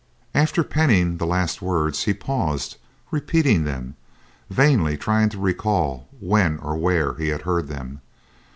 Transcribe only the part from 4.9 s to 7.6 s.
trying to recall when or where he had